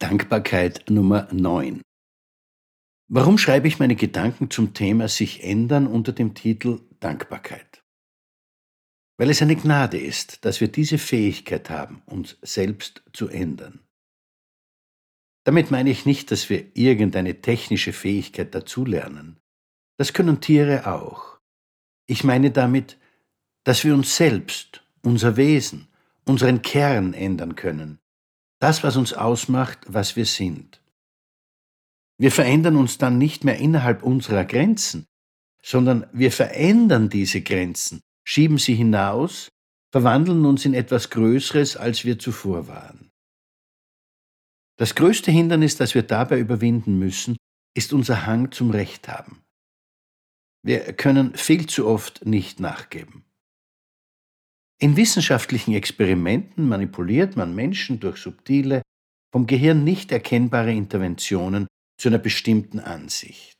[0.00, 1.82] Dankbarkeit Nummer 9.
[3.08, 7.82] Warum schreibe ich meine Gedanken zum Thema sich ändern unter dem Titel Dankbarkeit?
[9.16, 13.80] Weil es eine Gnade ist, dass wir diese Fähigkeit haben, uns selbst zu ändern.
[15.42, 19.40] Damit meine ich nicht, dass wir irgendeine technische Fähigkeit dazulernen.
[19.96, 21.40] Das können Tiere auch.
[22.06, 22.98] Ich meine damit,
[23.64, 25.88] dass wir uns selbst, unser Wesen,
[26.24, 27.98] unseren Kern ändern können,
[28.60, 30.82] das, was uns ausmacht, was wir sind.
[32.18, 35.06] Wir verändern uns dann nicht mehr innerhalb unserer Grenzen,
[35.62, 39.48] sondern wir verändern diese Grenzen, schieben sie hinaus,
[39.92, 43.10] verwandeln uns in etwas Größeres, als wir zuvor waren.
[44.76, 47.36] Das größte Hindernis, das wir dabei überwinden müssen,
[47.74, 49.42] ist unser Hang zum Recht haben.
[50.62, 53.24] Wir können viel zu oft nicht nachgeben.
[54.80, 58.82] In wissenschaftlichen Experimenten manipuliert man Menschen durch subtile,
[59.32, 61.66] vom Gehirn nicht erkennbare Interventionen
[62.00, 63.56] zu einer bestimmten Ansicht.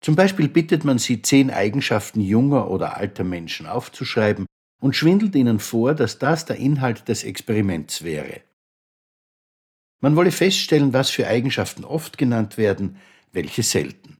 [0.00, 4.46] Zum Beispiel bittet man sie, zehn Eigenschaften junger oder alter Menschen aufzuschreiben
[4.80, 8.42] und schwindelt ihnen vor, dass das der Inhalt des Experiments wäre.
[10.00, 12.98] Man wolle feststellen, was für Eigenschaften oft genannt werden,
[13.32, 14.18] welche selten.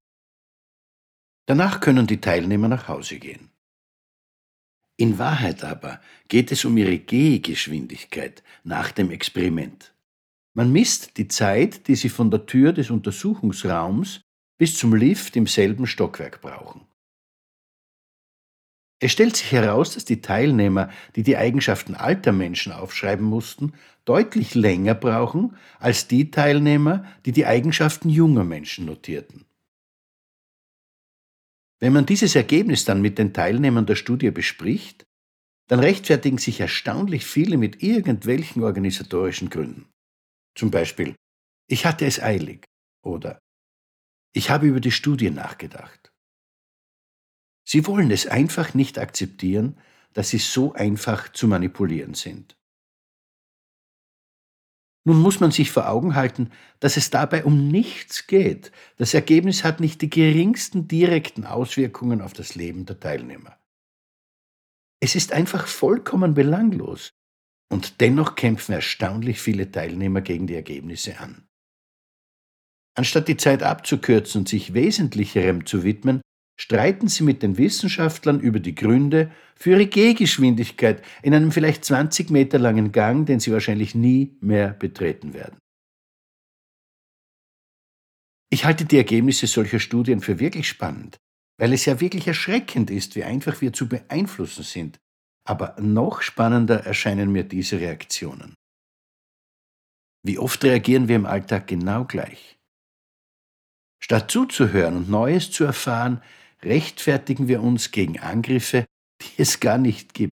[1.47, 3.50] Danach können die Teilnehmer nach Hause gehen.
[5.01, 9.95] In Wahrheit aber geht es um ihre Gehgeschwindigkeit nach dem Experiment.
[10.55, 14.23] Man misst die Zeit, die sie von der Tür des Untersuchungsraums
[14.59, 16.81] bis zum Lift im selben Stockwerk brauchen.
[19.01, 24.57] Es stellt sich heraus, dass die Teilnehmer, die die Eigenschaften alter Menschen aufschreiben mussten, deutlich
[24.57, 29.45] länger brauchen als die Teilnehmer, die die Eigenschaften junger Menschen notierten.
[31.81, 35.05] Wenn man dieses Ergebnis dann mit den Teilnehmern der Studie bespricht,
[35.69, 39.89] dann rechtfertigen sich erstaunlich viele mit irgendwelchen organisatorischen Gründen.
[40.57, 41.15] Zum Beispiel,
[41.69, 42.65] ich hatte es eilig
[43.05, 43.39] oder
[44.35, 46.11] ich habe über die Studie nachgedacht.
[47.65, 49.79] Sie wollen es einfach nicht akzeptieren,
[50.14, 52.58] dass sie so einfach zu manipulieren sind.
[55.08, 58.73] Nun muss man sich vor Augen halten, dass es dabei um nichts geht.
[58.98, 63.58] Das Ergebnis hat nicht die geringsten direkten Auswirkungen auf das Leben der Teilnehmer.
[65.01, 67.14] Es ist einfach vollkommen belanglos.
[67.73, 71.48] Und dennoch kämpfen erstaunlich viele Teilnehmer gegen die Ergebnisse an.
[72.95, 76.20] Anstatt die Zeit abzukürzen und sich Wesentlicherem zu widmen,
[76.61, 82.30] streiten sie mit den Wissenschaftlern über die Gründe für ihre Gehgeschwindigkeit in einem vielleicht 20
[82.30, 85.58] Meter langen Gang, den sie wahrscheinlich nie mehr betreten werden.
[88.51, 91.19] Ich halte die Ergebnisse solcher Studien für wirklich spannend,
[91.58, 94.98] weil es ja wirklich erschreckend ist, wie einfach wir zu beeinflussen sind.
[95.46, 98.55] Aber noch spannender erscheinen mir diese Reaktionen.
[100.25, 102.58] Wie oft reagieren wir im Alltag genau gleich?
[104.02, 106.23] Statt zuzuhören und Neues zu erfahren,
[106.63, 108.86] rechtfertigen wir uns gegen Angriffe,
[109.20, 110.33] die es gar nicht gibt.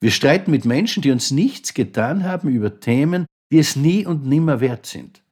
[0.00, 4.26] Wir streiten mit Menschen, die uns nichts getan haben, über Themen, die es nie und
[4.26, 5.22] nimmer wert sind.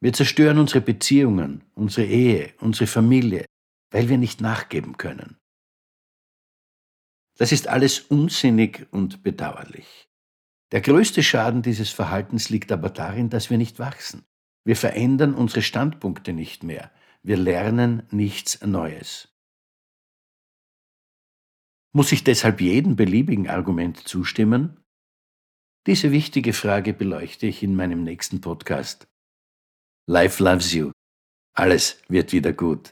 [0.00, 3.46] Wir zerstören unsere Beziehungen, unsere Ehe, unsere Familie,
[3.90, 5.38] weil wir nicht nachgeben können.
[7.36, 10.08] Das ist alles unsinnig und bedauerlich.
[10.72, 14.24] Der größte Schaden dieses Verhaltens liegt aber darin, dass wir nicht wachsen.
[14.64, 16.90] Wir verändern unsere Standpunkte nicht mehr.
[17.26, 19.32] Wir lernen nichts Neues.
[21.94, 24.84] Muss ich deshalb jedem beliebigen Argument zustimmen?
[25.86, 29.06] Diese wichtige Frage beleuchte ich in meinem nächsten Podcast.
[30.06, 30.92] Life loves you.
[31.54, 32.90] Alles wird wieder gut.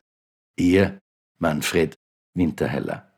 [0.56, 0.98] Ihr
[1.38, 1.94] Manfred
[2.34, 3.11] Winterheller.